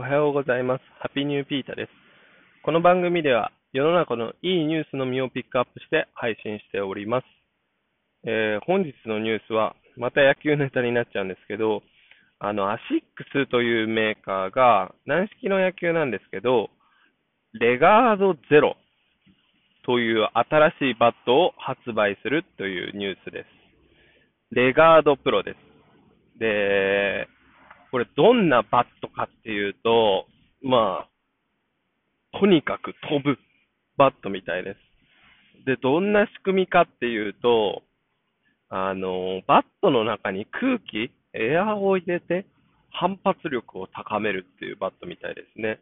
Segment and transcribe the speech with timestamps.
[0.00, 0.80] おはようございます。
[0.98, 1.90] ハピニューピータです。
[2.64, 7.26] この番組では世の中のいいニュースのみをピックアップして配信しております。
[8.24, 11.82] えー本日のニュースはまた野球ネタになっちゃうんですけど、
[12.38, 16.70] あの、アシックスというメーカーが軟式の野球なんですけど、
[17.52, 18.76] レガードゼロ
[19.84, 23.46] という新しいバットを発売するというニュースです。
[24.50, 26.38] レガードプロです。
[26.38, 27.28] で、
[27.90, 30.26] これどんなバットかっていうと、
[30.62, 33.38] まあ、とにかく飛ぶ
[33.96, 35.64] バットみたいです。
[35.66, 37.82] で、どんな仕組みかっていうと、
[38.68, 42.46] あの、バットの中に空気、エアーを入れて
[42.90, 45.80] 反発力を高めるっていうバットみたいですね。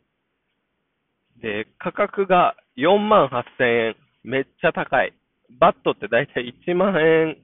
[1.41, 3.97] で、価格が4万8000円。
[4.25, 5.13] めっちゃ高い。
[5.61, 7.37] バットってだいたい1万円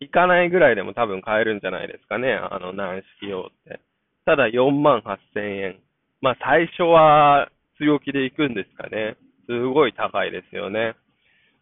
[0.00, 2.32] いかないぐらいでも多分買えるんじゃないですかね。
[2.32, 3.80] あの軟式用って。
[4.24, 5.78] ただ4万8000円。
[6.20, 9.16] まあ最初は強気で行くんですかね。
[9.46, 10.94] すごい高いですよね。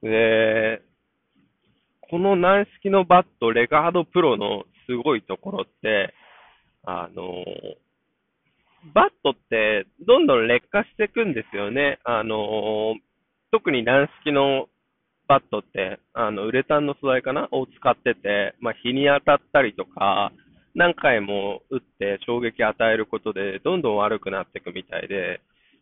[0.03, 0.83] で、
[2.01, 6.15] この軟式のバット、レガードプロのすごいところって、
[6.85, 7.45] あの、
[8.95, 12.01] バットってどんどん劣化していくんですよね。
[12.05, 12.95] あの、
[13.53, 14.69] 特に軟式の
[15.29, 17.49] バットって、あの、ウレタンの素材かな？
[17.53, 20.33] を使ってて、まあ、日に当たったりとか、
[20.75, 25.41] 何回も打って衝撃与えることで、どんどん悪くなっていくみたいで、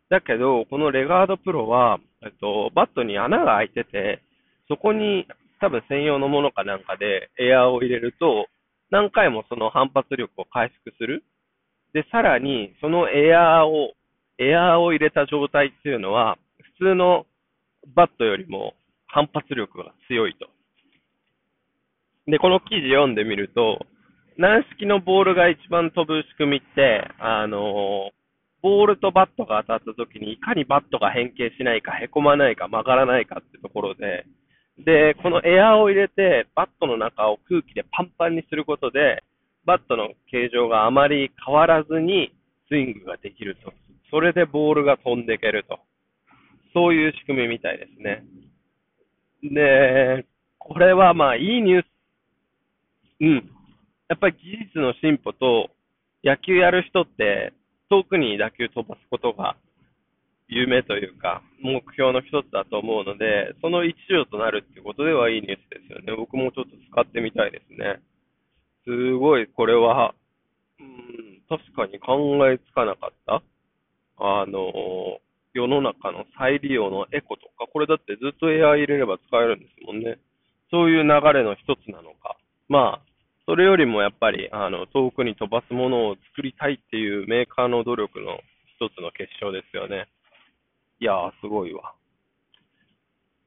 [0.08, 4.20] だけど、このレガードプロは、えっと、バットに穴が開いてて、
[4.68, 5.26] そこに
[5.60, 8.48] 多分専用のものかなんかでエアーを入れると、
[8.90, 11.22] 何回もその反発力を回復する。
[11.92, 13.92] で、さらに、そのエアーを、
[14.38, 16.38] エアーを入れた状態っていうのは、
[16.78, 17.26] 普通の
[17.94, 18.74] バットよりも
[19.06, 20.48] 反発力が強いと。
[22.26, 23.86] で、この記事読んでみると、
[24.40, 28.10] 軟式のボールが一番飛ぶ仕組みって、あの、
[28.62, 34.24] ボールとバットが当たった時に、いかにバットが変形しないか、凹まないか、曲がらないかってところで、
[34.78, 39.22] で、このエアーを入れて、バットの中を空気でパンパンにすることで、
[39.66, 42.32] バットの形状があまり変わらずに
[42.70, 43.74] スイングができると。
[44.10, 45.80] それでボールが飛んでいけると。
[46.72, 48.24] そういう仕組みみたいですね。
[49.42, 50.24] で、
[50.56, 51.86] これはまあいいニュース。
[53.20, 53.59] うん。
[54.10, 55.70] やっぱり技術の進歩と
[56.24, 57.54] 野球やる人って
[57.88, 59.56] 遠くに打球飛ばすことが
[60.48, 66.12] 夢というか目標の一つだと思うので、その一助となるっていうことではいいニュースですよね。
[66.16, 68.02] 僕もちょっと使ってみたいですね。
[68.84, 70.14] すごい、これは、
[70.80, 73.42] うん、確かに考えつかなかった。
[74.18, 75.20] あの、
[75.52, 80.18] 世の中の再利用のエコとか、これだってずっとエアー入れれば使えるんですもんね。
[80.70, 82.36] そういう流れの一つなのか。
[82.68, 83.09] まあ、
[83.50, 88.38] それよりもやっぱり、あの、遠くに飛ばすものを作りたいっていうメーカーの努力の
[88.78, 90.06] 一つの結晶ですよね。
[91.00, 91.94] いやー、すごいわ。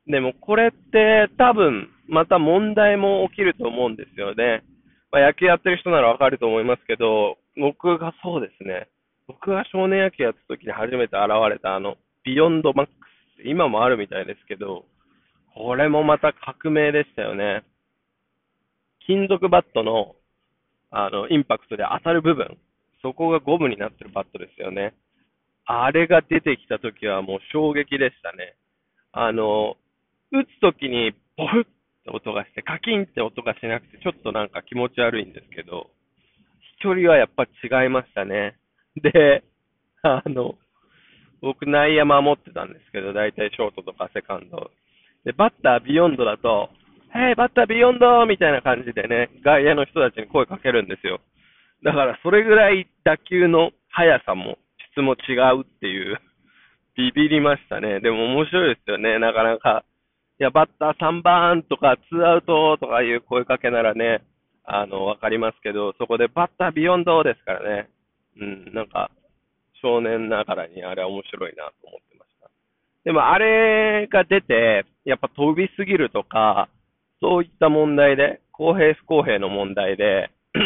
[0.05, 4.65] でもこれって多分、また問題も起きると思うんですよね。
[5.09, 8.89] まあ、野球やってる人ならわかると思いますけど、僕がそうですね。
[9.29, 12.91] 僕が少年野球やってた時に初めて現れたあの、ビヨンドマック
[13.37, 14.83] スって今もあるみたいですけど、
[15.55, 17.63] これもまた革命でしたよね。
[19.05, 20.15] 金属バットの、
[20.91, 22.57] あの、インパクトで当たる部分、
[23.01, 24.93] そこがゴムになってるバットですよね。
[25.65, 28.55] あれが出てきた時はもう衝撃でしたね。
[29.11, 29.77] あの、
[30.31, 31.63] 打つ時にボフっ
[32.03, 35.89] て音がして、カキンって音がしなくて、ちょっとなんか気持ち悪いんですけど、
[36.79, 38.55] 飛距離はやっぱ違いましたね。
[38.95, 39.43] で、
[40.01, 40.55] あの、
[41.41, 44.71] 僕内野守ってたんですけど、だいたいショートとかセカンド。
[45.23, 46.69] で、バッタービヨンドだと、
[47.13, 51.21] ヘイ、バッタービヨンドみたいな感じでね、外野の人たちに声かけるんですよ。
[51.83, 54.57] だから、それぐらい打球の速さも
[54.93, 56.19] 質も違うっていう、
[56.95, 57.99] ビビりましたね。
[57.99, 59.85] でも面白いですよね、なかなか。
[60.39, 64.23] いや、バッター3番とか、2アウトとかいう声かけならね、
[64.63, 67.89] あの、わかりますけど、そこでバッタービヨンドですからね。
[68.39, 69.11] うん、なんか、
[69.81, 72.49] 少年ながらにあれは面白いなと思ってました。
[73.03, 76.69] でも、あれが出て、やっぱ飛びすぎるとか、
[77.23, 80.29] そういった問題で、公平不公平の問題で、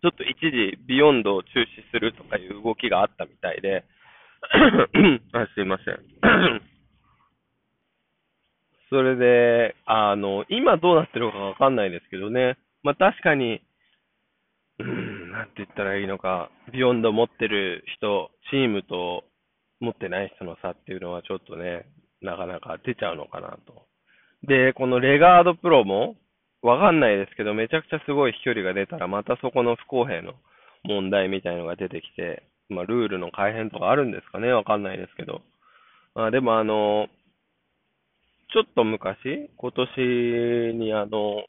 [0.00, 3.84] ちょっと一時ビヨンドを中止するとかいう動きがあったみたいで、
[5.36, 6.00] あすいません。
[8.88, 12.56] それで、あの、今どうなってるかわかんないですけどね。
[12.82, 13.60] まあ確かに、
[14.78, 19.24] うん、なんて言ったらいいのか、ビヨンド持ってる人、チームと
[19.80, 21.84] 持ってない人の差っていうのはちょっとね、
[22.22, 23.85] なかなか出ちゃうのかなと。
[24.46, 26.16] で、このレガードプロも、
[26.62, 30.34] わかんないですけど、めちゃくちゃすごい飛距離が出たら、またそこの不公平の
[30.84, 35.42] 問題みたいのが出てきて、まあ、ルールの改変とかあるんですかねわかんないですけど。
[36.14, 37.08] まあ、でもあの、
[38.52, 41.44] ちょっと昔、今年にあの、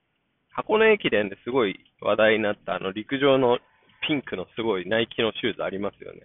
[0.51, 3.59] 箱根駅伝ですごい話題になったあの陸上の
[4.07, 6.21] ピンクのすごいナイキのシューズありますよね。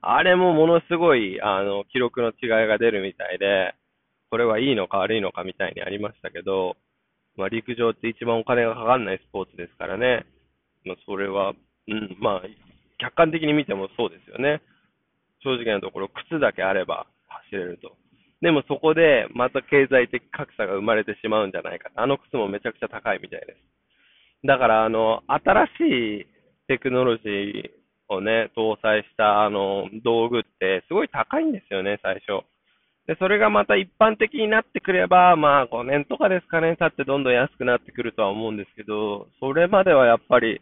[0.00, 3.74] あれもものすごいあの記録の違いが出るみたいで、
[4.30, 6.76] これはいいのか悪いのかみたいにありましたけど、
[7.36, 10.26] まあ、陸上って一番お金がかかんないスポーツですからね。
[10.84, 11.52] まあ、それは、
[11.86, 12.42] うん、まあ、
[12.98, 14.60] 客観的に見てもそうですよね。
[15.42, 17.96] 正直なところ、靴だけあれば走れると。
[18.40, 21.90] でもそこでまた経済的格差が生まれてしまうんじゃないか。
[21.96, 23.58] あの靴もめちゃくちゃ高いみたいです。
[24.46, 25.70] だから、あの、新し
[26.22, 26.26] い
[26.68, 27.70] テクノロジー
[28.08, 32.44] をね、搭載したあの道具ってすごい高いんですよね、最初。
[33.08, 40.60] で、それがまた一般的になってくれば、まあ5年とかですかね、経ってどんどん安くなってくるとは思うんですけど、それまではやっぱり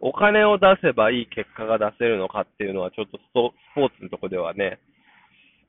[0.00, 4.80] お金を出せばいい結果が出せるのかっていうのはちょっとスポーツのとこではね、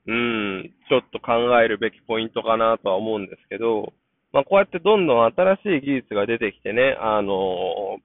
[0.08, 3.92] うん、ちょっと考えるべきポイントかなとは思うんですけど、
[4.32, 7.98] まあ、こうやってどんどん新しい技術が出てきてね、あの、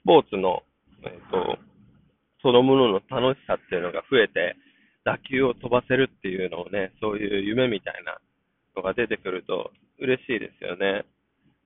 [0.00, 0.62] スポーツの、
[1.04, 1.58] えっと、
[2.42, 4.56] そのものの楽しさっていうのが増えて、
[5.08, 8.20] 打球を飛ばせるっていうのをね、そういう夢みたいな
[8.76, 11.06] のが出てくると嬉しいですよね。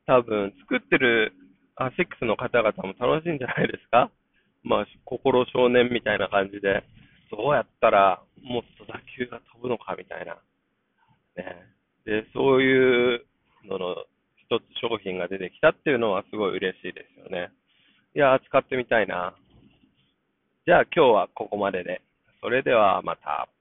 [0.07, 1.33] 多分、作ってる
[1.75, 4.13] アシックスの方々も楽しいんじゃないですか？
[4.63, 6.85] まあ、心少年みたいな感じで、
[7.33, 10.39] どうやったらもっと打球が飛ぶのかみたいな。
[11.35, 11.67] ね。
[12.07, 13.27] で、そういう
[13.65, 13.97] のの
[14.39, 17.51] 一つ商品が出てきたっていうのはすごい嬉しいですよね。
[18.15, 19.35] いや、使ってみたいな。
[20.65, 22.03] じゃあ今日はここまでで。
[22.43, 23.52] それではまた。